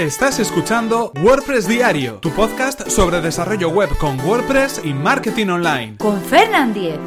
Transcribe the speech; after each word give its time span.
Estás 0.00 0.38
escuchando 0.38 1.12
WordPress 1.22 1.68
Diario, 1.68 2.14
tu 2.20 2.30
podcast 2.30 2.88
sobre 2.88 3.20
desarrollo 3.20 3.68
web 3.68 3.90
con 3.98 4.18
WordPress 4.18 4.80
y 4.82 4.94
marketing 4.94 5.48
online. 5.48 5.98
Con 5.98 6.18
Fernand 6.22 6.72
Diez. 6.72 6.98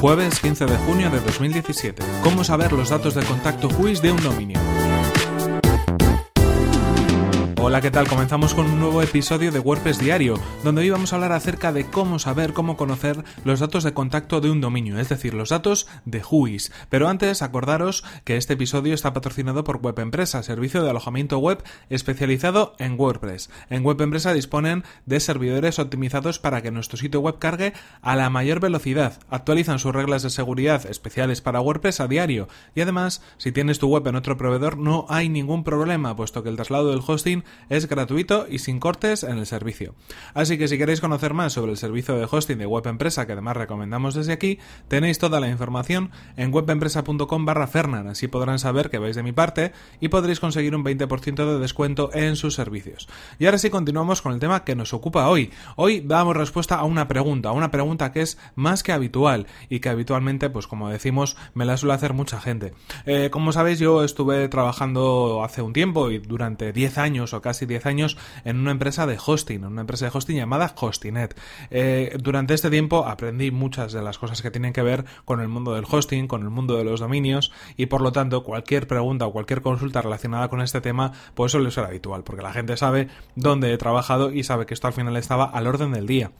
Jueves 0.00 0.40
15 0.40 0.64
de 0.64 0.76
junio 0.78 1.10
de 1.10 1.20
2017. 1.20 2.02
¿Cómo 2.22 2.42
saber 2.42 2.72
los 2.72 2.88
datos 2.88 3.14
de 3.14 3.22
contacto 3.24 3.68
WHOIS 3.68 4.00
de 4.00 4.12
un 4.12 4.22
dominio? 4.22 4.58
Hola, 7.68 7.82
¿qué 7.82 7.90
tal? 7.90 8.08
Comenzamos 8.08 8.54
con 8.54 8.64
un 8.64 8.80
nuevo 8.80 9.02
episodio 9.02 9.52
de 9.52 9.58
WordPress 9.58 9.98
Diario, 9.98 10.40
donde 10.64 10.80
hoy 10.80 10.88
vamos 10.88 11.12
a 11.12 11.16
hablar 11.16 11.32
acerca 11.32 11.70
de 11.70 11.84
cómo 11.84 12.18
saber, 12.18 12.54
cómo 12.54 12.78
conocer 12.78 13.22
los 13.44 13.60
datos 13.60 13.84
de 13.84 13.92
contacto 13.92 14.40
de 14.40 14.50
un 14.50 14.62
dominio, 14.62 14.98
es 14.98 15.10
decir, 15.10 15.34
los 15.34 15.50
datos 15.50 15.86
de 16.06 16.22
WHOIS. 16.22 16.72
Pero 16.88 17.08
antes, 17.08 17.42
acordaros 17.42 18.04
que 18.24 18.38
este 18.38 18.54
episodio 18.54 18.94
está 18.94 19.12
patrocinado 19.12 19.64
por 19.64 19.82
Web 19.82 19.98
Empresa, 19.98 20.42
servicio 20.42 20.82
de 20.82 20.88
alojamiento 20.88 21.40
web 21.40 21.62
especializado 21.90 22.74
en 22.78 22.98
WordPress. 22.98 23.50
En 23.68 23.84
Web 23.84 24.00
Empresa 24.00 24.32
disponen 24.32 24.82
de 25.04 25.20
servidores 25.20 25.78
optimizados 25.78 26.38
para 26.38 26.62
que 26.62 26.70
nuestro 26.70 26.96
sitio 26.96 27.20
web 27.20 27.38
cargue 27.38 27.74
a 28.00 28.16
la 28.16 28.30
mayor 28.30 28.60
velocidad. 28.60 29.20
Actualizan 29.28 29.78
sus 29.78 29.94
reglas 29.94 30.22
de 30.22 30.30
seguridad 30.30 30.86
especiales 30.86 31.42
para 31.42 31.60
WordPress 31.60 32.00
a 32.00 32.08
diario. 32.08 32.48
Y 32.74 32.80
además, 32.80 33.20
si 33.36 33.52
tienes 33.52 33.78
tu 33.78 33.88
web 33.88 34.06
en 34.06 34.16
otro 34.16 34.38
proveedor, 34.38 34.78
no 34.78 35.04
hay 35.10 35.28
ningún 35.28 35.64
problema, 35.64 36.16
puesto 36.16 36.42
que 36.42 36.48
el 36.48 36.56
traslado 36.56 36.92
del 36.92 37.02
hosting 37.06 37.44
es 37.68 37.88
gratuito 37.88 38.46
y 38.48 38.58
sin 38.58 38.80
cortes 38.80 39.22
en 39.22 39.38
el 39.38 39.46
servicio. 39.46 39.94
Así 40.34 40.58
que 40.58 40.68
si 40.68 40.78
queréis 40.78 41.00
conocer 41.00 41.34
más 41.34 41.52
sobre 41.52 41.72
el 41.72 41.78
servicio 41.78 42.16
de 42.16 42.26
hosting 42.30 42.58
de 42.58 42.66
Web 42.66 42.86
Empresa, 42.86 43.26
que 43.26 43.32
además 43.32 43.56
recomendamos 43.56 44.14
desde 44.14 44.32
aquí, 44.32 44.58
tenéis 44.88 45.18
toda 45.18 45.40
la 45.40 45.48
información 45.48 46.10
en 46.36 46.52
webempresa.com 46.52 47.44
barra 47.44 47.66
Fernan, 47.66 48.08
así 48.08 48.28
podrán 48.28 48.58
saber 48.58 48.90
que 48.90 48.98
vais 48.98 49.16
de 49.16 49.22
mi 49.22 49.32
parte 49.32 49.72
y 50.00 50.08
podréis 50.08 50.40
conseguir 50.40 50.74
un 50.74 50.84
20% 50.84 51.34
de 51.34 51.58
descuento 51.58 52.10
en 52.14 52.36
sus 52.36 52.54
servicios. 52.54 53.08
Y 53.38 53.46
ahora 53.46 53.58
sí 53.58 53.70
continuamos 53.70 54.22
con 54.22 54.32
el 54.32 54.40
tema 54.40 54.64
que 54.64 54.76
nos 54.76 54.94
ocupa 54.94 55.28
hoy. 55.28 55.50
Hoy 55.76 56.00
damos 56.00 56.36
respuesta 56.36 56.76
a 56.76 56.84
una 56.84 57.08
pregunta, 57.08 57.52
una 57.52 57.70
pregunta 57.70 58.12
que 58.12 58.22
es 58.22 58.38
más 58.54 58.82
que 58.82 58.92
habitual 58.92 59.46
y 59.68 59.80
que 59.80 59.88
habitualmente, 59.88 60.50
pues 60.50 60.66
como 60.66 60.88
decimos, 60.88 61.36
me 61.54 61.64
la 61.64 61.76
suele 61.76 61.94
hacer 61.94 62.12
mucha 62.12 62.40
gente. 62.40 62.74
Eh, 63.06 63.30
como 63.30 63.52
sabéis, 63.52 63.78
yo 63.78 64.04
estuve 64.04 64.48
trabajando 64.48 65.42
hace 65.44 65.62
un 65.62 65.72
tiempo 65.72 66.10
y 66.10 66.18
durante 66.18 66.72
10 66.72 66.98
años 66.98 67.32
o 67.32 67.40
casi 67.40 67.47
10 67.66 67.86
años 67.86 68.16
en 68.44 68.58
una 68.58 68.70
empresa 68.70 69.06
de 69.06 69.18
hosting, 69.24 69.58
en 69.58 69.66
una 69.66 69.80
empresa 69.82 70.06
de 70.06 70.12
hosting 70.14 70.36
llamada 70.36 70.74
Hostinet. 70.78 71.38
Eh, 71.70 72.16
durante 72.20 72.54
este 72.54 72.70
tiempo 72.70 73.06
aprendí 73.06 73.50
muchas 73.50 73.92
de 73.92 74.02
las 74.02 74.18
cosas 74.18 74.42
que 74.42 74.50
tienen 74.50 74.72
que 74.72 74.82
ver 74.82 75.04
con 75.24 75.40
el 75.40 75.48
mundo 75.48 75.74
del 75.74 75.84
hosting, 75.88 76.28
con 76.28 76.42
el 76.42 76.50
mundo 76.50 76.76
de 76.76 76.84
los 76.84 77.00
dominios 77.00 77.52
y 77.76 77.86
por 77.86 78.00
lo 78.00 78.12
tanto 78.12 78.44
cualquier 78.44 78.86
pregunta 78.86 79.26
o 79.26 79.32
cualquier 79.32 79.62
consulta 79.62 80.02
relacionada 80.02 80.48
con 80.48 80.60
este 80.60 80.80
tema 80.80 81.12
pues 81.34 81.52
suele 81.52 81.70
ser 81.70 81.84
habitual 81.84 82.24
porque 82.24 82.42
la 82.42 82.52
gente 82.52 82.76
sabe 82.76 83.08
dónde 83.34 83.72
he 83.72 83.78
trabajado 83.78 84.32
y 84.32 84.44
sabe 84.44 84.66
que 84.66 84.74
esto 84.74 84.86
al 84.86 84.92
final 84.92 85.16
estaba 85.16 85.44
al 85.44 85.66
orden 85.66 85.92
del 85.92 86.06
día. 86.06 86.30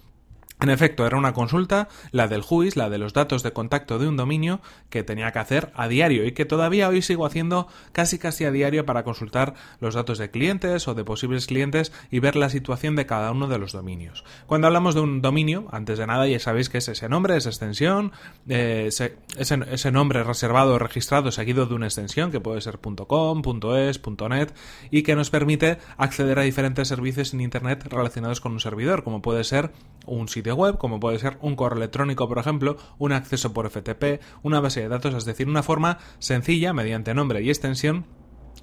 En 0.60 0.70
efecto, 0.70 1.06
era 1.06 1.16
una 1.16 1.34
consulta, 1.34 1.88
la 2.10 2.26
del 2.26 2.42
JUIS, 2.42 2.76
la 2.76 2.90
de 2.90 2.98
los 2.98 3.12
datos 3.12 3.44
de 3.44 3.52
contacto 3.52 3.98
de 3.98 4.08
un 4.08 4.16
dominio, 4.16 4.60
que 4.90 5.04
tenía 5.04 5.30
que 5.30 5.38
hacer 5.38 5.70
a 5.74 5.86
diario 5.86 6.26
y 6.26 6.32
que 6.32 6.44
todavía 6.44 6.88
hoy 6.88 7.00
sigo 7.00 7.26
haciendo 7.26 7.68
casi 7.92 8.18
casi 8.18 8.44
a 8.44 8.50
diario 8.50 8.84
para 8.84 9.04
consultar 9.04 9.54
los 9.80 9.94
datos 9.94 10.18
de 10.18 10.30
clientes 10.30 10.88
o 10.88 10.94
de 10.94 11.04
posibles 11.04 11.46
clientes 11.46 11.92
y 12.10 12.18
ver 12.18 12.34
la 12.34 12.50
situación 12.50 12.96
de 12.96 13.06
cada 13.06 13.30
uno 13.30 13.46
de 13.46 13.58
los 13.58 13.72
dominios. 13.72 14.24
Cuando 14.46 14.66
hablamos 14.66 14.96
de 14.96 15.02
un 15.02 15.22
dominio, 15.22 15.68
antes 15.70 15.98
de 15.98 16.06
nada 16.06 16.26
ya 16.26 16.40
sabéis 16.40 16.68
que 16.68 16.78
es 16.78 16.88
ese 16.88 17.08
nombre, 17.08 17.36
esa 17.36 17.50
extensión, 17.50 18.10
eh, 18.48 18.86
ese, 18.88 19.16
ese, 19.38 19.92
nombre 19.92 20.24
reservado 20.24 20.74
o 20.74 20.78
registrado 20.78 21.30
seguido 21.30 21.66
de 21.66 21.74
una 21.74 21.86
extensión 21.86 22.32
que 22.32 22.40
puede 22.40 22.60
ser 22.60 22.78
.com, 22.78 23.42
.es, 23.76 24.00
.net 24.28 24.52
y 24.90 25.02
que 25.02 25.14
nos 25.14 25.30
permite 25.30 25.78
acceder 25.96 26.38
a 26.40 26.42
diferentes 26.42 26.88
servicios 26.88 27.32
en 27.32 27.42
Internet 27.42 27.86
relacionados 27.88 28.40
con 28.40 28.52
un 28.52 28.60
servidor, 28.60 29.04
como 29.04 29.22
puede 29.22 29.44
ser 29.44 29.70
un 30.06 30.28
sitio 30.28 30.47
web, 30.52 30.78
como 30.78 31.00
puede 31.00 31.18
ser 31.18 31.38
un 31.40 31.56
correo 31.56 31.78
electrónico, 31.78 32.28
por 32.28 32.38
ejemplo, 32.38 32.76
un 32.98 33.12
acceso 33.12 33.52
por 33.52 33.68
FTP, 33.68 34.20
una 34.42 34.60
base 34.60 34.80
de 34.80 34.88
datos, 34.88 35.14
es 35.14 35.24
decir, 35.24 35.48
una 35.48 35.62
forma 35.62 35.98
sencilla, 36.18 36.72
mediante 36.72 37.14
nombre 37.14 37.42
y 37.42 37.48
extensión, 37.48 38.06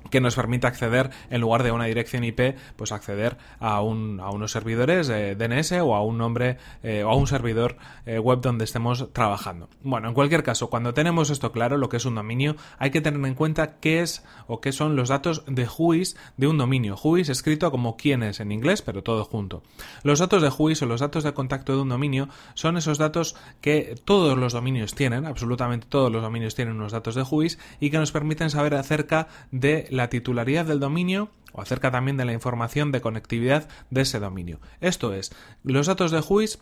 que 0.09 0.21
nos 0.21 0.35
permite 0.35 0.67
acceder, 0.67 1.09
en 1.29 1.41
lugar 1.41 1.63
de 1.63 1.71
una 1.71 1.85
dirección 1.85 2.23
IP, 2.23 2.55
pues 2.75 2.91
acceder 2.91 3.38
a, 3.59 3.81
un, 3.81 4.19
a 4.19 4.29
unos 4.29 4.51
servidores 4.51 5.07
de 5.07 5.35
DNS 5.35 5.71
o 5.73 5.95
a 5.95 6.03
un 6.03 6.17
nombre 6.17 6.57
eh, 6.83 7.03
o 7.03 7.09
a 7.09 7.16
un 7.16 7.27
servidor 7.27 7.77
eh, 8.05 8.19
web 8.19 8.41
donde 8.41 8.66
estemos 8.66 9.11
trabajando. 9.13 9.69
Bueno, 9.81 10.07
en 10.07 10.13
cualquier 10.13 10.43
caso, 10.43 10.69
cuando 10.69 10.93
tenemos 10.93 11.29
esto 11.29 11.51
claro, 11.51 11.77
lo 11.77 11.89
que 11.89 11.97
es 11.97 12.05
un 12.05 12.16
dominio, 12.16 12.55
hay 12.77 12.91
que 12.91 13.01
tener 13.01 13.23
en 13.25 13.35
cuenta 13.35 13.79
qué 13.79 14.01
es 14.01 14.23
o 14.47 14.61
qué 14.61 14.71
son 14.71 14.95
los 14.95 15.09
datos 15.09 15.43
de 15.47 15.67
WHOIS 15.67 16.16
de 16.37 16.47
un 16.47 16.57
dominio. 16.57 16.95
WHOIS 16.95 17.29
escrito 17.29 17.72
como 17.72 17.97
quién 17.97 18.23
es 18.23 18.39
en 18.39 18.51
inglés, 18.51 18.81
pero 18.81 19.03
todo 19.03 19.23
junto. 19.25 19.63
Los 20.03 20.19
datos 20.19 20.41
de 20.41 20.49
WHOIS 20.49 20.81
o 20.83 20.85
los 20.85 21.01
datos 21.01 21.23
de 21.23 21.33
contacto 21.33 21.75
de 21.75 21.81
un 21.81 21.89
dominio 21.89 22.29
son 22.53 22.77
esos 22.77 22.97
datos 22.97 23.35
que 23.61 23.95
todos 24.05 24.37
los 24.37 24.53
dominios 24.53 24.95
tienen, 24.95 25.25
absolutamente 25.25 25.87
todos 25.89 26.11
los 26.11 26.22
dominios 26.22 26.55
tienen 26.55 26.75
unos 26.75 26.91
datos 26.91 27.16
de 27.16 27.23
WHOIS 27.23 27.59
y 27.79 27.89
que 27.89 27.97
nos 27.97 28.11
permiten 28.11 28.49
saber 28.49 28.75
acerca 28.75 29.27
de 29.51 29.87
la 29.95 30.09
titularidad 30.09 30.66
del 30.66 30.79
dominio 30.79 31.29
o 31.53 31.61
acerca 31.61 31.89
también 31.89 32.17
de 32.17 32.25
la 32.25 32.33
información 32.33 32.91
de 32.91 33.01
conectividad 33.01 33.69
de 33.89 34.01
ese 34.01 34.19
dominio. 34.19 34.59
Esto 34.81 35.13
es, 35.13 35.31
los 35.63 35.88
datos 35.88 36.11
de 36.11 36.19
WHOIS 36.19 36.59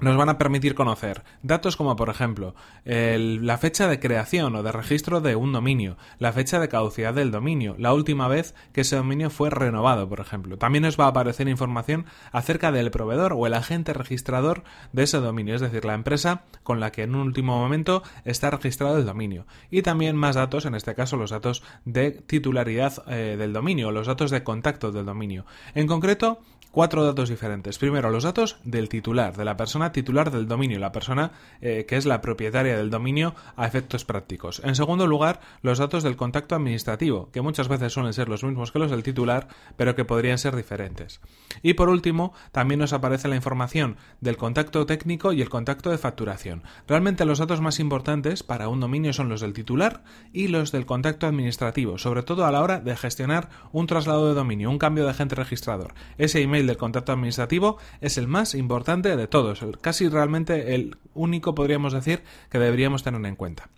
nos 0.00 0.16
van 0.16 0.28
a 0.28 0.38
permitir 0.38 0.74
conocer 0.74 1.24
datos 1.42 1.76
como 1.76 1.96
por 1.96 2.08
ejemplo 2.08 2.54
la 2.84 3.58
fecha 3.58 3.88
de 3.88 4.00
creación 4.00 4.54
o 4.54 4.62
de 4.62 4.72
registro 4.72 5.20
de 5.20 5.36
un 5.36 5.52
dominio, 5.52 5.96
la 6.18 6.32
fecha 6.32 6.58
de 6.58 6.68
caducidad 6.68 7.14
del 7.14 7.30
dominio, 7.30 7.74
la 7.78 7.92
última 7.92 8.28
vez 8.28 8.54
que 8.72 8.82
ese 8.82 8.96
dominio 8.96 9.30
fue 9.30 9.50
renovado, 9.50 10.08
por 10.08 10.20
ejemplo. 10.20 10.58
También 10.58 10.82
nos 10.82 10.98
va 10.98 11.04
a 11.04 11.08
aparecer 11.08 11.48
información 11.48 12.06
acerca 12.32 12.72
del 12.72 12.90
proveedor 12.90 13.32
o 13.32 13.46
el 13.46 13.54
agente 13.54 13.92
registrador 13.92 14.64
de 14.92 15.04
ese 15.04 15.18
dominio, 15.18 15.54
es 15.54 15.60
decir, 15.60 15.84
la 15.84 15.94
empresa 15.94 16.42
con 16.62 16.80
la 16.80 16.92
que 16.92 17.02
en 17.02 17.14
un 17.14 17.26
último 17.26 17.58
momento 17.58 18.02
está 18.24 18.50
registrado 18.50 18.98
el 18.98 19.06
dominio. 19.06 19.46
Y 19.70 19.82
también 19.82 20.16
más 20.16 20.36
datos, 20.36 20.64
en 20.66 20.74
este 20.74 20.94
caso 20.94 21.16
los 21.16 21.30
datos 21.30 21.62
de 21.84 22.12
titularidad 22.12 23.02
eh, 23.08 23.36
del 23.38 23.52
dominio, 23.52 23.90
los 23.90 24.06
datos 24.06 24.30
de 24.30 24.42
contacto 24.42 24.92
del 24.92 25.06
dominio. 25.06 25.44
En 25.74 25.86
concreto, 25.86 26.40
cuatro 26.70 27.04
datos 27.04 27.28
diferentes. 27.28 27.78
Primero, 27.78 28.10
los 28.10 28.24
datos 28.24 28.58
del 28.64 28.88
titular, 28.88 29.36
de 29.36 29.44
la 29.44 29.56
persona 29.56 29.87
titular 29.92 30.30
del 30.30 30.48
dominio, 30.48 30.78
la 30.78 30.92
persona 30.92 31.32
eh, 31.60 31.86
que 31.88 31.96
es 31.96 32.06
la 32.06 32.20
propietaria 32.20 32.76
del 32.76 32.90
dominio 32.90 33.34
a 33.56 33.66
efectos 33.66 34.04
prácticos. 34.04 34.60
En 34.64 34.74
segundo 34.74 35.06
lugar, 35.06 35.40
los 35.62 35.78
datos 35.78 36.02
del 36.02 36.16
contacto 36.16 36.54
administrativo, 36.54 37.30
que 37.30 37.42
muchas 37.42 37.68
veces 37.68 37.92
suelen 37.92 38.12
ser 38.12 38.28
los 38.28 38.44
mismos 38.44 38.72
que 38.72 38.78
los 38.78 38.90
del 38.90 39.02
titular, 39.02 39.48
pero 39.76 39.94
que 39.94 40.04
podrían 40.04 40.38
ser 40.38 40.56
diferentes. 40.56 41.20
Y 41.62 41.74
por 41.74 41.88
último, 41.88 42.32
también 42.52 42.80
nos 42.80 42.92
aparece 42.92 43.28
la 43.28 43.36
información 43.36 43.96
del 44.20 44.36
contacto 44.36 44.86
técnico 44.86 45.32
y 45.32 45.42
el 45.42 45.48
contacto 45.48 45.90
de 45.90 45.98
facturación. 45.98 46.62
Realmente 46.86 47.24
los 47.24 47.38
datos 47.38 47.60
más 47.60 47.80
importantes 47.80 48.42
para 48.42 48.68
un 48.68 48.80
dominio 48.80 49.12
son 49.12 49.28
los 49.28 49.40
del 49.40 49.52
titular 49.52 50.04
y 50.32 50.48
los 50.48 50.72
del 50.72 50.86
contacto 50.86 51.26
administrativo, 51.26 51.98
sobre 51.98 52.22
todo 52.22 52.44
a 52.44 52.52
la 52.52 52.62
hora 52.62 52.80
de 52.80 52.96
gestionar 52.96 53.48
un 53.72 53.86
traslado 53.86 54.28
de 54.28 54.34
dominio, 54.34 54.70
un 54.70 54.78
cambio 54.78 55.04
de 55.04 55.10
agente 55.10 55.34
registrador. 55.34 55.94
Ese 56.18 56.42
email 56.42 56.66
del 56.66 56.76
contacto 56.76 57.12
administrativo 57.12 57.78
es 58.00 58.18
el 58.18 58.28
más 58.28 58.54
importante 58.54 59.16
de 59.16 59.26
todos, 59.26 59.62
casi 59.80 60.08
realmente 60.08 60.74
el 60.74 60.96
único 61.14 61.54
podríamos 61.54 61.92
decir 61.92 62.22
que 62.50 62.58
deberíamos 62.58 63.02
tener 63.02 63.24
en 63.24 63.36
cuenta. 63.36 63.68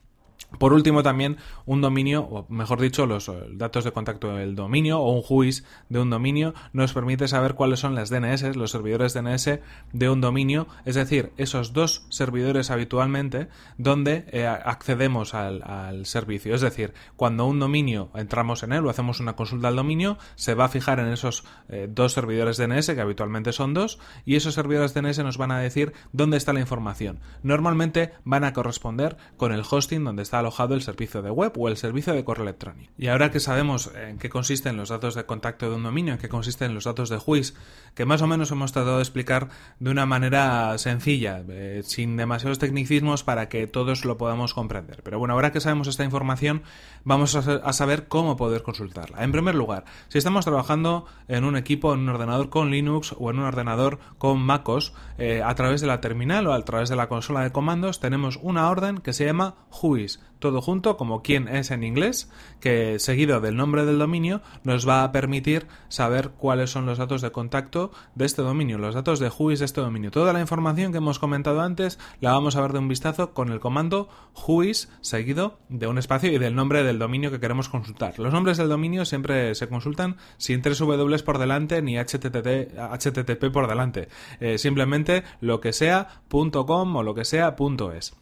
Por 0.58 0.72
último, 0.72 1.02
también 1.02 1.36
un 1.64 1.80
dominio, 1.80 2.22
o 2.22 2.46
mejor 2.48 2.80
dicho, 2.80 3.06
los 3.06 3.28
eh, 3.28 3.32
datos 3.52 3.84
de 3.84 3.92
contacto 3.92 4.34
del 4.34 4.56
dominio 4.56 5.00
o 5.00 5.12
un 5.12 5.22
juiz 5.22 5.64
de 5.88 6.00
un 6.00 6.10
dominio 6.10 6.54
nos 6.72 6.92
permite 6.92 7.28
saber 7.28 7.54
cuáles 7.54 7.80
son 7.80 7.94
las 7.94 8.10
DNS, 8.10 8.56
los 8.56 8.70
servidores 8.70 9.14
DNS 9.14 9.60
de 9.92 10.10
un 10.10 10.20
dominio, 10.20 10.66
es 10.84 10.96
decir, 10.96 11.32
esos 11.36 11.72
dos 11.72 12.04
servidores 12.08 12.70
habitualmente 12.70 13.48
donde 13.78 14.24
eh, 14.32 14.46
accedemos 14.46 15.34
al, 15.34 15.60
servicio. 16.04 16.54
Es 16.54 16.60
decir, 16.60 16.94
cuando 17.16 17.46
un 17.46 17.60
dominio 17.60 18.10
entramos 18.14 18.62
en 18.62 18.72
él 18.72 18.84
o 18.86 18.90
hacemos 18.90 19.20
una 19.20 19.36
consulta 19.36 19.68
al 19.68 19.76
dominio, 19.76 20.18
se 20.34 20.54
va 20.54 20.64
a 20.64 20.68
fijar 20.68 20.98
en 20.98 21.08
esos 21.08 21.44
eh, 21.68 21.88
dos 21.90 22.12
servidores 22.12 22.56
DNS, 22.56 22.86
que 22.86 23.00
habitualmente 23.00 23.52
son 23.52 23.74
dos, 23.74 23.98
y 24.24 24.36
esos 24.36 24.54
servidores 24.54 24.94
DNS 24.94 25.18
nos 25.18 25.38
van 25.38 25.52
a 25.52 25.60
decir 25.60 25.92
dónde 26.12 26.36
está 26.36 26.52
la 26.52 26.60
información. 26.60 27.20
Normalmente 27.42 28.12
van 28.24 28.44
a 28.44 28.52
corresponder 28.52 29.16
con 29.36 29.52
el 29.52 29.62
hosting 29.68 30.04
donde 30.04 30.22
está 30.22 30.39
alojado 30.40 30.74
el 30.74 30.82
servicio 30.82 31.22
de 31.22 31.30
web 31.30 31.52
o 31.56 31.68
el 31.68 31.76
servicio 31.76 32.12
de 32.12 32.24
correo 32.24 32.44
electrónico. 32.44 32.92
Y 32.98 33.08
ahora 33.08 33.30
que 33.30 33.40
sabemos 33.40 33.90
en 33.94 34.18
qué 34.18 34.28
consisten 34.28 34.76
los 34.76 34.88
datos 34.88 35.14
de 35.14 35.24
contacto 35.24 35.70
de 35.70 35.76
un 35.76 35.82
dominio, 35.82 36.14
en 36.14 36.18
qué 36.18 36.28
consisten 36.28 36.74
los 36.74 36.84
datos 36.84 37.08
de 37.08 37.18
juiz, 37.18 37.54
que 37.94 38.04
más 38.04 38.22
o 38.22 38.26
menos 38.26 38.50
hemos 38.50 38.72
tratado 38.72 38.96
de 38.96 39.02
explicar 39.02 39.48
de 39.78 39.90
una 39.90 40.06
manera 40.06 40.76
sencilla, 40.78 41.42
eh, 41.48 41.82
sin 41.84 42.16
demasiados 42.16 42.58
tecnicismos 42.58 43.24
para 43.24 43.48
que 43.48 43.66
todos 43.66 44.04
lo 44.04 44.18
podamos 44.18 44.54
comprender. 44.54 45.02
Pero 45.02 45.18
bueno, 45.18 45.34
ahora 45.34 45.52
que 45.52 45.60
sabemos 45.60 45.88
esta 45.88 46.04
información, 46.04 46.62
vamos 47.04 47.34
a, 47.34 47.72
saber 47.72 48.08
cómo 48.08 48.36
poder 48.36 48.62
consultarla. 48.62 49.22
En 49.24 49.32
primer 49.32 49.54
lugar, 49.54 49.84
si 50.08 50.18
estamos 50.18 50.44
trabajando 50.44 51.06
en 51.28 51.44
un 51.44 51.56
equipo, 51.56 51.94
en 51.94 52.00
un 52.00 52.08
ordenador 52.10 52.50
con 52.50 52.70
Linux 52.70 53.14
o 53.18 53.30
en 53.30 53.38
un 53.38 53.44
ordenador 53.44 53.98
con 54.18 54.40
MacOS, 54.40 54.92
eh, 55.18 55.42
a 55.44 55.54
través 55.54 55.80
de 55.80 55.86
la 55.86 56.00
terminal 56.00 56.46
o 56.46 56.52
a 56.52 56.64
través 56.64 56.88
de 56.88 56.96
la 56.96 57.08
consola 57.08 57.42
de 57.42 57.52
comandos, 57.52 58.00
tenemos 58.00 58.38
una 58.42 58.68
orden 58.68 58.98
que 58.98 59.12
se 59.12 59.24
llama 59.24 59.54
Whois, 59.70 60.20
todo 60.40 60.60
junto 60.60 60.96
como 60.96 61.22
quién 61.22 61.46
es 61.46 61.70
en 61.70 61.84
inglés, 61.84 62.30
que 62.60 62.98
seguido 62.98 63.40
del 63.40 63.56
nombre 63.56 63.84
del 63.86 63.98
dominio 63.98 64.40
nos 64.64 64.88
va 64.88 65.04
a 65.04 65.12
permitir 65.12 65.66
saber 65.88 66.30
cuáles 66.30 66.70
son 66.70 66.86
los 66.86 66.98
datos 66.98 67.22
de 67.22 67.30
contacto 67.30 67.92
de 68.14 68.24
este 68.24 68.42
dominio, 68.42 68.78
los 68.78 68.94
datos 68.94 69.20
de 69.20 69.28
Whois 69.28 69.60
de 69.60 69.64
este 69.66 69.80
dominio. 69.80 70.10
Toda 70.10 70.32
la 70.32 70.40
información 70.40 70.90
que 70.90 70.98
hemos 70.98 71.18
comentado 71.18 71.60
antes 71.60 71.98
la 72.20 72.32
vamos 72.32 72.56
a 72.56 72.60
ver 72.62 72.72
de 72.72 72.80
un 72.80 72.88
vistazo 72.88 73.32
con 73.32 73.50
el 73.52 73.60
comando 73.60 74.08
Whois 74.46 74.88
seguido 75.00 75.58
de 75.68 75.86
un 75.86 75.98
espacio 75.98 76.32
y 76.32 76.38
del 76.38 76.54
nombre 76.54 76.82
del 76.82 76.98
dominio 76.98 77.30
que 77.30 77.40
queremos 77.40 77.68
consultar. 77.68 78.18
Los 78.18 78.32
nombres 78.32 78.56
del 78.56 78.68
dominio 78.68 79.04
siempre 79.04 79.54
se 79.54 79.68
consultan 79.68 80.16
sin 80.38 80.62
tres 80.62 80.78
W 80.78 81.18
por 81.22 81.38
delante 81.38 81.82
ni 81.82 81.96
HTTP, 81.98 83.52
por 83.52 83.68
delante. 83.68 84.08
Eh, 84.40 84.58
simplemente 84.58 85.22
lo 85.40 85.60
que 85.60 85.72
sea 85.72 86.22
.com 86.28 86.96
o 86.96 87.02
lo 87.02 87.14
que 87.14 87.24
sea 87.24 87.54
.es. 87.96 88.14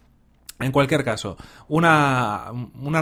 En 0.59 0.73
cualquier 0.73 1.05
caso, 1.05 1.37
una, 1.69 2.51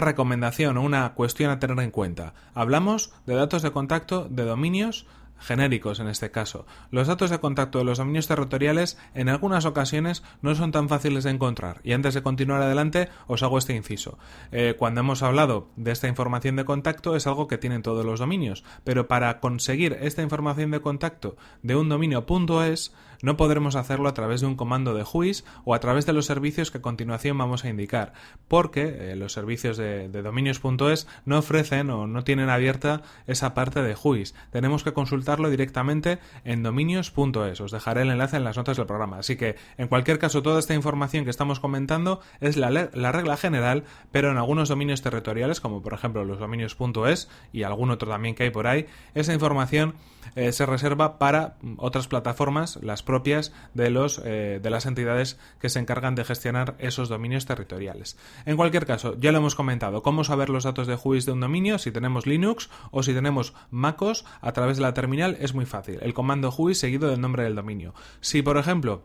recomendación 0.00 0.76
o 0.76 0.82
una 0.82 1.14
cuestión 1.14 1.50
a 1.50 1.58
tener 1.58 1.78
en 1.80 1.90
cuenta. 1.90 2.34
Hablamos 2.54 3.12
de 3.26 3.34
datos 3.34 3.62
de 3.62 3.72
contacto 3.72 4.28
de 4.30 4.44
dominios 4.44 5.06
genéricos 5.40 6.00
en 6.00 6.08
este 6.08 6.30
caso. 6.30 6.66
Los 6.90 7.06
datos 7.06 7.30
de 7.30 7.38
contacto 7.38 7.78
de 7.78 7.84
los 7.84 7.98
dominios 7.98 8.26
territoriales 8.26 8.98
en 9.14 9.28
algunas 9.28 9.64
ocasiones 9.64 10.22
no 10.42 10.54
son 10.54 10.72
tan 10.72 10.88
fáciles 10.88 11.24
de 11.24 11.30
encontrar. 11.30 11.80
Y 11.84 11.92
antes 11.92 12.14
de 12.14 12.22
continuar 12.22 12.62
adelante, 12.62 13.08
os 13.26 13.42
hago 13.42 13.58
este 13.58 13.74
inciso. 13.74 14.18
Eh, 14.52 14.74
cuando 14.78 15.00
hemos 15.00 15.22
hablado 15.22 15.68
de 15.76 15.92
esta 15.92 16.08
información 16.08 16.56
de 16.56 16.64
contacto 16.64 17.16
es 17.16 17.26
algo 17.26 17.48
que 17.48 17.58
tienen 17.58 17.82
todos 17.82 18.04
los 18.04 18.20
dominios, 18.20 18.64
pero 18.84 19.08
para 19.08 19.40
conseguir 19.40 19.96
esta 20.00 20.22
información 20.22 20.70
de 20.70 20.80
contacto 20.80 21.36
de 21.62 21.76
un 21.76 21.88
dominio 21.88 22.24
.es 22.64 22.92
no 23.22 23.36
podremos 23.36 23.76
hacerlo 23.76 24.08
a 24.08 24.14
través 24.14 24.40
de 24.40 24.46
un 24.46 24.56
comando 24.56 24.94
de 24.94 25.04
juiz 25.04 25.44
o 25.64 25.74
a 25.74 25.80
través 25.80 26.06
de 26.06 26.12
los 26.12 26.26
servicios 26.26 26.70
que 26.70 26.78
a 26.78 26.82
continuación 26.82 27.38
vamos 27.38 27.64
a 27.64 27.68
indicar, 27.68 28.12
porque 28.48 29.12
eh, 29.12 29.16
los 29.16 29.32
servicios 29.32 29.76
de, 29.76 30.08
dominios.es 30.08 31.06
no 31.24 31.38
ofrecen 31.38 31.90
o 31.90 32.06
no 32.06 32.24
tienen 32.24 32.50
abierta 32.50 33.02
esa 33.26 33.54
parte 33.54 33.82
de 33.82 33.94
juiz. 33.94 34.34
Tenemos 34.50 34.84
que 34.84 34.92
consultarlo 34.92 35.50
directamente 35.50 36.18
en 36.44 36.62
dominios.es. 36.62 37.60
Os 37.60 37.72
dejaré 37.72 38.02
el 38.02 38.10
enlace 38.10 38.36
en 38.36 38.44
las 38.44 38.56
notas 38.56 38.76
del 38.76 38.86
programa. 38.86 39.18
Así 39.18 39.36
que, 39.36 39.56
en 39.76 39.88
cualquier 39.88 40.18
caso, 40.18 40.42
toda 40.42 40.58
esta 40.58 40.74
información 40.74 41.24
que 41.24 41.30
estamos 41.30 41.60
comentando 41.60 42.20
es 42.40 42.56
la, 42.56 42.70
la 42.70 43.12
regla 43.12 43.36
general, 43.36 43.84
pero 44.12 44.30
en 44.30 44.38
algunos 44.38 44.68
dominios 44.68 45.02
territoriales, 45.02 45.60
como 45.60 45.82
por 45.82 45.94
ejemplo 45.94 46.24
los 46.24 46.38
dominios.es 46.38 47.28
y 47.52 47.62
algún 47.62 47.90
otro 47.90 48.08
también 48.08 48.34
que 48.34 48.44
hay 48.44 48.50
por 48.50 48.66
ahí, 48.66 48.86
esa 49.14 49.32
información 49.32 49.94
eh, 50.34 50.52
se 50.52 50.66
reserva 50.66 51.18
para 51.18 51.56
otras 51.76 52.08
plataformas, 52.08 52.78
las 52.82 53.02
propias 53.08 53.54
de, 53.72 53.88
los, 53.88 54.20
eh, 54.22 54.60
de 54.62 54.70
las 54.70 54.84
entidades 54.84 55.38
que 55.60 55.70
se 55.70 55.78
encargan 55.78 56.14
de 56.14 56.24
gestionar 56.24 56.76
esos 56.78 57.08
dominios 57.08 57.46
territoriales. 57.46 58.18
En 58.44 58.58
cualquier 58.58 58.84
caso, 58.84 59.16
ya 59.18 59.32
lo 59.32 59.38
hemos 59.38 59.54
comentado, 59.54 60.02
cómo 60.02 60.24
saber 60.24 60.50
los 60.50 60.64
datos 60.64 60.86
de 60.86 60.96
juiz 60.96 61.24
de 61.24 61.32
un 61.32 61.40
dominio, 61.40 61.78
si 61.78 61.90
tenemos 61.90 62.26
Linux 62.26 62.68
o 62.90 63.02
si 63.02 63.14
tenemos 63.14 63.54
MacOS 63.70 64.26
a 64.42 64.52
través 64.52 64.76
de 64.76 64.82
la 64.82 64.92
terminal 64.92 65.38
es 65.40 65.54
muy 65.54 65.64
fácil. 65.64 65.98
El 66.02 66.12
comando 66.12 66.50
juiz 66.50 66.78
seguido 66.78 67.08
del 67.08 67.22
nombre 67.22 67.44
del 67.44 67.54
dominio. 67.54 67.94
Si, 68.20 68.42
por 68.42 68.58
ejemplo, 68.58 69.04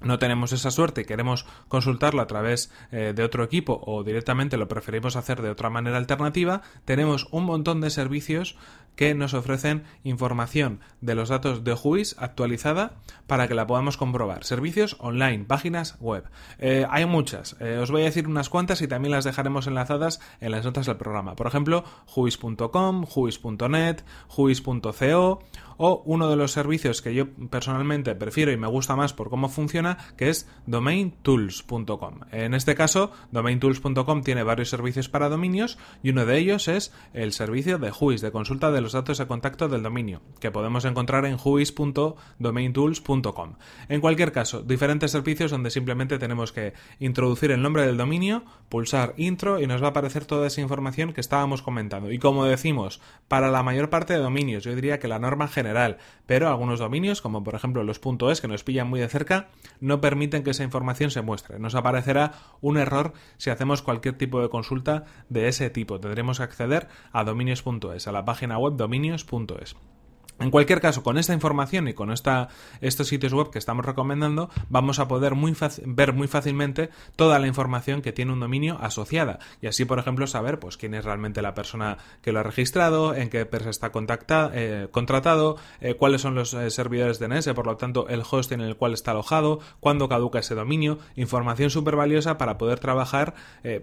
no 0.00 0.18
tenemos 0.18 0.52
esa 0.52 0.70
suerte 0.70 1.02
y 1.02 1.04
queremos 1.04 1.46
consultarlo 1.68 2.22
a 2.22 2.26
través 2.26 2.72
eh, 2.92 3.12
de 3.14 3.24
otro 3.24 3.44
equipo 3.44 3.80
o 3.84 4.04
directamente 4.04 4.56
lo 4.56 4.68
preferimos 4.68 5.16
hacer 5.16 5.42
de 5.42 5.50
otra 5.50 5.70
manera 5.70 5.96
alternativa, 5.96 6.62
tenemos 6.84 7.28
un 7.30 7.44
montón 7.44 7.80
de 7.80 7.90
servicios 7.90 8.56
que 8.96 9.14
nos 9.14 9.34
ofrecen 9.34 9.84
información 10.02 10.80
de 11.00 11.14
los 11.14 11.28
datos 11.28 11.64
de 11.64 11.74
juiz 11.74 12.14
actualizada 12.18 12.92
para 13.26 13.48
que 13.48 13.54
la 13.54 13.66
podamos 13.66 13.96
comprobar. 13.96 14.44
Servicios 14.44 14.96
online, 15.00 15.44
páginas 15.44 15.96
web. 16.00 16.24
Eh, 16.58 16.86
hay 16.90 17.06
muchas. 17.06 17.56
Eh, 17.60 17.78
os 17.78 17.90
voy 17.90 18.02
a 18.02 18.06
decir 18.06 18.28
unas 18.28 18.48
cuantas 18.48 18.82
y 18.82 18.88
también 18.88 19.12
las 19.12 19.24
dejaremos 19.24 19.66
enlazadas 19.66 20.20
en 20.40 20.50
las 20.50 20.64
notas 20.64 20.86
del 20.86 20.96
programa. 20.96 21.36
Por 21.36 21.46
ejemplo, 21.46 21.84
juiz.com, 22.06 23.04
juiz.net, 23.04 24.02
juiz.co 24.28 25.42
o 25.76 26.02
uno 26.04 26.30
de 26.30 26.36
los 26.36 26.52
servicios 26.52 27.02
que 27.02 27.14
yo 27.14 27.28
personalmente 27.50 28.14
prefiero 28.14 28.52
y 28.52 28.56
me 28.56 28.68
gusta 28.68 28.96
más 28.96 29.12
por 29.12 29.30
cómo 29.30 29.48
funciona, 29.48 29.98
que 30.16 30.28
es 30.28 30.48
domaintools.com. 30.66 32.20
En 32.30 32.54
este 32.54 32.74
caso, 32.74 33.10
domaintools.com 33.32 34.22
tiene 34.22 34.42
varios 34.42 34.70
servicios 34.70 35.08
para 35.08 35.28
dominios 35.28 35.78
y 36.02 36.10
uno 36.10 36.26
de 36.26 36.38
ellos 36.38 36.68
es 36.68 36.92
el 37.12 37.32
servicio 37.32 37.78
de 37.78 37.90
juiz, 37.90 38.20
de 38.20 38.32
consulta 38.32 38.70
de 38.70 38.80
los 38.84 38.92
datos 38.92 39.18
de 39.18 39.26
contacto 39.26 39.68
del 39.68 39.82
dominio, 39.82 40.22
que 40.40 40.52
podemos 40.52 40.84
encontrar 40.84 41.24
en 41.24 41.38
juiz.domaintools.com. 41.38 43.54
En 43.88 44.00
cualquier 44.00 44.30
caso, 44.30 44.62
diferentes 44.62 45.10
servicios 45.10 45.50
donde 45.50 45.70
simplemente 45.70 46.18
tenemos 46.18 46.52
que 46.52 46.74
introducir 47.00 47.50
el 47.50 47.62
nombre 47.62 47.86
del 47.86 47.96
dominio, 47.96 48.44
pulsar 48.68 49.14
intro 49.16 49.60
y 49.60 49.66
nos 49.66 49.82
va 49.82 49.86
a 49.86 49.90
aparecer 49.90 50.26
toda 50.26 50.46
esa 50.46 50.60
información 50.60 51.12
que 51.12 51.20
estábamos 51.20 51.62
comentando. 51.62 52.12
Y 52.12 52.18
como 52.18 52.44
decimos, 52.44 53.00
para 53.26 53.50
la 53.50 53.62
mayor 53.62 53.90
parte 53.90 54.12
de 54.12 54.20
dominios, 54.20 54.64
yo 54.64 54.74
diría 54.74 54.98
que 54.98 55.08
la 55.08 55.18
norma 55.18 55.48
general, 55.48 55.96
pero 56.26 56.48
algunos 56.48 56.78
dominios, 56.78 57.22
como 57.22 57.42
por 57.42 57.54
ejemplo 57.54 57.82
los 57.82 58.00
.es, 58.30 58.40
que 58.40 58.48
nos 58.48 58.64
pillan 58.64 58.88
muy 58.88 59.00
de 59.00 59.08
cerca, 59.08 59.48
no 59.80 60.00
permiten 60.00 60.44
que 60.44 60.50
esa 60.50 60.62
información 60.62 61.10
se 61.10 61.22
muestre. 61.22 61.58
Nos 61.58 61.74
aparecerá 61.74 62.32
un 62.60 62.76
error 62.76 63.14
si 63.38 63.48
hacemos 63.48 63.80
cualquier 63.80 64.18
tipo 64.18 64.42
de 64.42 64.50
consulta 64.50 65.04
de 65.30 65.48
ese 65.48 65.70
tipo. 65.70 66.00
Tendremos 66.00 66.36
que 66.36 66.44
acceder 66.44 66.88
a 67.12 67.24
dominios.es, 67.24 68.06
a 68.06 68.12
la 68.12 68.24
página 68.24 68.58
web 68.58 68.73
dominios.es. 68.76 69.76
En 70.40 70.50
cualquier 70.50 70.80
caso, 70.80 71.04
con 71.04 71.16
esta 71.16 71.32
información 71.32 71.86
y 71.86 71.94
con 71.94 72.10
esta, 72.10 72.48
estos 72.80 73.06
sitios 73.06 73.32
web 73.32 73.50
que 73.50 73.58
estamos 73.58 73.84
recomendando, 73.84 74.50
vamos 74.68 74.98
a 74.98 75.06
poder 75.06 75.34
ver 75.86 76.12
muy 76.12 76.26
fácilmente 76.28 76.90
toda 77.14 77.38
la 77.38 77.46
información 77.46 78.02
que 78.02 78.12
tiene 78.12 78.32
un 78.32 78.40
dominio 78.40 78.76
asociada. 78.80 79.38
Y 79.62 79.68
así, 79.68 79.84
por 79.84 80.00
ejemplo, 80.00 80.26
saber 80.26 80.58
pues, 80.58 80.76
quién 80.76 80.94
es 80.94 81.04
realmente 81.04 81.40
la 81.40 81.54
persona 81.54 81.98
que 82.20 82.32
lo 82.32 82.40
ha 82.40 82.42
registrado, 82.42 83.14
en 83.14 83.30
qué 83.30 83.40
empresa 83.40 83.70
está 83.70 83.92
eh, 84.54 84.88
contratado, 84.90 85.56
eh, 85.80 85.94
cuáles 85.94 86.20
son 86.20 86.34
los 86.34 86.52
eh, 86.52 86.68
servidores 86.70 87.20
DNS, 87.20 87.48
por 87.54 87.66
lo 87.66 87.76
tanto, 87.76 88.08
el 88.08 88.22
host 88.28 88.50
en 88.50 88.60
el 88.60 88.76
cual 88.76 88.92
está 88.92 89.12
alojado, 89.12 89.60
cuándo 89.78 90.08
caduca 90.08 90.40
ese 90.40 90.56
dominio. 90.56 90.98
Información 91.14 91.70
súper 91.70 91.94
valiosa 91.94 92.38
para 92.38 92.58
poder 92.58 92.80
trabajar 92.80 93.34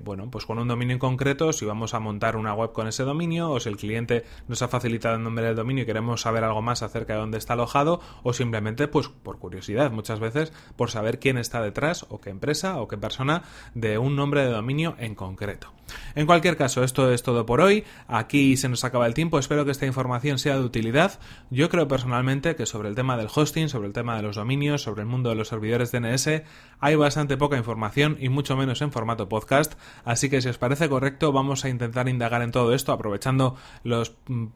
bueno, 0.04 0.30
pues 0.30 0.45
con 0.45 0.59
un 0.59 0.68
dominio 0.68 0.94
en 0.94 1.00
concreto, 1.00 1.54
si 1.54 1.65
vamos 1.65 1.94
a 1.94 2.00
montar 2.00 2.36
una 2.36 2.54
web 2.54 2.71
con 2.71 2.88
ese 2.88 3.04
dominio 3.04 3.50
o 3.51 3.59
si 3.59 3.69
el 3.69 3.77
cliente 3.77 4.25
nos 4.47 4.62
ha 4.62 4.68
facilitado 4.68 5.15
el 5.15 5.24
nombre 5.24 5.45
del 5.45 5.56
dominio 5.56 5.83
y 5.83 5.86
queremos 5.86 6.21
saber 6.21 6.41
algo 6.44 6.62
más 6.62 6.82
acerca 6.84 7.14
de 7.14 7.20
dónde 7.20 7.38
está 7.38 7.54
alojado 7.54 8.02
o 8.24 8.34
simplemente 8.34 8.88
pues 8.88 9.08
por 9.10 9.40
curiosidad 9.40 9.92
muchas 9.92 10.20
veces 10.20 10.54
por 10.76 10.92
saber 10.92 11.20
quién 11.20 11.38
está 11.38 11.62
detrás 11.62 12.06
o 12.10 12.20
qué 12.22 12.30
empresa 12.30 12.80
o 12.80 12.88
qué 12.88 12.98
persona 12.98 13.44
de 13.74 13.98
un 13.98 14.16
nombre 14.16 14.44
de 14.44 14.52
dominio 14.52 14.95
en 15.00 15.16
concreto. 15.16 15.74
En 16.16 16.26
cualquier 16.26 16.57
caso, 16.57 16.83
esto 16.83 17.12
es 17.12 17.24
todo 17.24 17.45
por 17.45 17.62
hoy. 17.62 17.83
Aquí 18.07 18.57
se 18.57 18.69
nos 18.69 18.83
acaba 18.83 19.07
el 19.07 19.14
tiempo. 19.14 19.40
Espero 19.40 19.66
que 19.66 19.71
esta 19.71 19.86
información 19.86 20.40
sea 20.40 20.56
de 20.56 20.64
utilidad. 20.64 21.19
Yo 21.50 21.69
creo 21.69 21.88
personalmente 21.88 22.56
que 22.56 22.66
sobre 22.66 22.90
el 22.90 22.95
tema 22.95 23.18
del 23.18 23.28
hosting, 23.33 23.69
sobre 23.69 23.88
el 23.88 23.94
tema 23.94 24.16
de 24.16 24.24
los 24.24 24.36
dominios, 24.36 24.83
sobre 24.83 25.02
el 25.02 25.07
mundo 25.07 25.30
de 25.30 25.36
los 25.36 25.50
servidores 25.50 25.92
DNS, 25.92 26.44
hay 26.80 26.95
bastante 26.95 27.38
poca 27.38 27.57
información 27.57 28.18
y 28.19 28.30
mucho 28.30 28.56
menos 28.56 28.81
en 28.81 28.92
formato 28.92 29.30
podcast. 29.30 29.74
Así 30.04 30.30
que 30.30 30.42
si 30.42 30.50
os 30.50 30.57
parece 30.57 30.90
correcto, 30.90 31.31
vamos 31.31 31.66
a 31.66 31.69
intentar 31.69 32.10
indagar 32.10 32.42
en 32.42 32.52
todo 32.52 32.74
esto, 32.74 32.92
aprovechando 32.92 33.56
los 33.83 34.16
mm, 34.28 34.48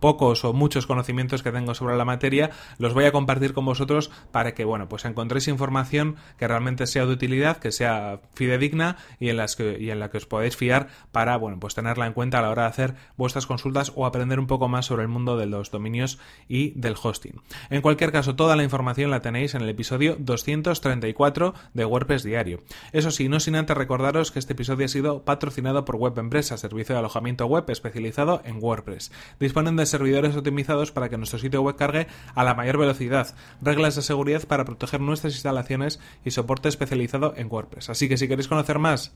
pocos 0.00 0.44
o 0.44 0.52
muchos 0.52 0.86
conocimientos 0.86 1.25
que 1.26 1.52
tengo 1.52 1.74
sobre 1.74 1.96
la 1.96 2.04
materia, 2.04 2.50
los 2.78 2.94
voy 2.94 3.04
a 3.04 3.12
compartir 3.12 3.52
con 3.52 3.64
vosotros 3.64 4.10
para 4.32 4.54
que, 4.54 4.64
bueno, 4.64 4.88
pues 4.88 5.04
encontréis 5.04 5.48
información 5.48 6.16
que 6.38 6.48
realmente 6.48 6.86
sea 6.86 7.06
de 7.06 7.12
utilidad, 7.12 7.58
que 7.58 7.72
sea 7.72 8.20
fidedigna 8.34 8.96
y 9.18 9.28
en, 9.28 9.36
las 9.36 9.56
que, 9.56 9.78
y 9.80 9.90
en 9.90 10.00
la 10.00 10.10
que 10.10 10.18
os 10.18 10.26
podéis 10.26 10.56
fiar 10.56 10.88
para, 11.12 11.36
bueno, 11.36 11.58
pues 11.60 11.74
tenerla 11.74 12.06
en 12.06 12.12
cuenta 12.12 12.38
a 12.38 12.42
la 12.42 12.50
hora 12.50 12.62
de 12.62 12.68
hacer 12.68 12.94
vuestras 13.16 13.46
consultas 13.46 13.92
o 13.94 14.06
aprender 14.06 14.38
un 14.38 14.46
poco 14.46 14.68
más 14.68 14.86
sobre 14.86 15.02
el 15.02 15.08
mundo 15.08 15.36
de 15.36 15.46
los 15.46 15.70
dominios 15.70 16.18
y 16.48 16.70
del 16.78 16.94
hosting. 17.00 17.40
En 17.70 17.82
cualquier 17.82 18.12
caso, 18.12 18.36
toda 18.36 18.56
la 18.56 18.64
información 18.64 19.10
la 19.10 19.22
tenéis 19.22 19.54
en 19.54 19.62
el 19.62 19.68
episodio 19.68 20.16
234 20.18 21.54
de 21.74 21.84
WordPress 21.84 22.22
Diario. 22.22 22.60
Eso 22.92 23.10
sí, 23.10 23.28
no 23.28 23.40
sin 23.40 23.56
antes 23.56 23.76
recordaros 23.76 24.30
que 24.30 24.38
este 24.38 24.52
episodio 24.52 24.86
ha 24.86 24.88
sido 24.88 25.24
patrocinado 25.24 25.84
por 25.84 25.96
Web 25.96 26.18
Empresa, 26.18 26.56
servicio 26.56 26.94
de 26.94 27.00
alojamiento 27.00 27.46
web 27.46 27.64
especializado 27.68 28.42
en 28.44 28.62
WordPress. 28.62 29.12
Disponen 29.40 29.76
de 29.76 29.86
servidores 29.86 30.36
optimizados 30.36 30.92
para 30.92 31.08
que 31.08 31.15
nuestro 31.16 31.38
sitio 31.38 31.62
web 31.62 31.76
cargue 31.76 32.06
a 32.34 32.44
la 32.44 32.54
mayor 32.54 32.78
velocidad, 32.78 33.34
reglas 33.60 33.96
de 33.96 34.02
seguridad 34.02 34.46
para 34.46 34.64
proteger 34.64 35.00
nuestras 35.00 35.34
instalaciones 35.34 36.00
y 36.24 36.30
soporte 36.30 36.68
especializado 36.68 37.34
en 37.36 37.50
WordPress. 37.50 37.90
Así 37.90 38.08
que 38.08 38.16
si 38.16 38.28
queréis 38.28 38.48
conocer 38.48 38.78
más 38.78 39.12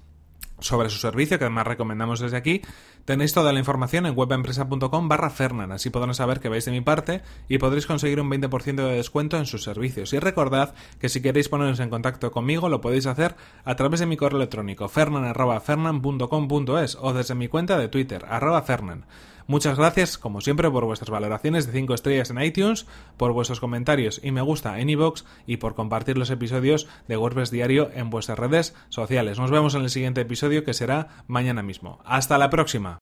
sobre 0.61 0.88
su 0.90 0.99
servicio, 0.99 1.38
que 1.38 1.45
además 1.45 1.66
recomendamos 1.66 2.21
desde 2.21 2.37
aquí, 2.37 2.61
tenéis 3.04 3.33
toda 3.33 3.52
la 3.52 3.59
información 3.59 4.07
en 4.07 4.16
webempresa.com 4.16 5.09
barra 5.09 5.30
Fernan, 5.30 5.73
así 5.73 5.90
podrán 5.90 6.14
saber 6.14 6.38
que 6.40 6.49
vais 6.49 6.64
de 6.64 6.71
mi 6.71 6.80
parte 6.80 7.23
y 7.49 7.59
podréis 7.59 7.87
conseguir 7.87 8.21
un 8.21 8.30
20% 8.30 8.76
de 8.76 8.95
descuento 8.97 9.37
en 9.38 9.47
sus 9.47 9.64
servicios. 9.64 10.12
Y 10.12 10.19
recordad 10.19 10.75
que 10.99 11.09
si 11.09 11.23
queréis 11.23 11.49
poneros 11.49 11.78
en 11.80 11.90
contacto 11.90 12.30
conmigo 12.30 12.69
lo 12.69 12.80
podéis 12.80 13.07
hacer 13.07 13.35
a 13.64 13.75
través 13.76 14.00
de 14.00 14.07
mi 14.07 14.16
correo 14.16 14.38
electrónico 14.38 14.88
fernan.fernan.com.es 14.88 16.99
o 17.00 17.12
desde 17.12 17.35
mi 17.35 17.49
cuenta 17.49 17.76
de 17.78 17.88
Twitter, 17.88 18.25
arroba 18.28 18.62
fernan. 18.62 19.07
Muchas 19.50 19.76
gracias, 19.76 20.16
como 20.16 20.40
siempre, 20.40 20.71
por 20.71 20.85
vuestras 20.85 21.11
valoraciones 21.11 21.66
de 21.66 21.73
5 21.73 21.95
estrellas 21.95 22.30
en 22.30 22.40
iTunes, 22.40 22.87
por 23.16 23.33
vuestros 23.33 23.59
comentarios 23.59 24.21
y 24.23 24.30
me 24.30 24.42
gusta 24.42 24.78
en 24.78 24.88
iVoox 24.90 25.25
y 25.45 25.57
por 25.57 25.75
compartir 25.75 26.16
los 26.16 26.30
episodios 26.30 26.87
de 27.09 27.16
WordPress 27.16 27.50
Diario 27.50 27.90
en 27.92 28.11
vuestras 28.11 28.38
redes 28.38 28.76
sociales. 28.90 29.40
Nos 29.40 29.50
vemos 29.50 29.75
en 29.75 29.83
el 29.83 29.90
siguiente 29.90 30.21
episodio 30.21 30.62
que 30.62 30.73
será 30.73 31.25
mañana 31.26 31.64
mismo. 31.64 31.99
¡Hasta 32.04 32.38
la 32.38 32.49
próxima! 32.49 33.00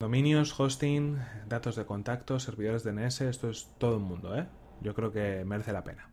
Dominios, 0.00 0.58
hosting, 0.58 1.18
datos 1.46 1.76
de 1.76 1.86
contacto, 1.86 2.40
servidores 2.40 2.82
DNS, 2.82 3.20
esto 3.20 3.50
es 3.50 3.72
todo 3.78 3.98
un 3.98 4.02
mundo, 4.02 4.36
¿eh? 4.36 4.48
Yo 4.80 4.94
creo 4.94 5.12
que 5.12 5.44
merece 5.44 5.72
la 5.72 5.84
pena. 5.84 6.00